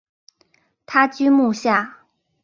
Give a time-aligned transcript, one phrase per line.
[0.87, 1.99] 他居墓下。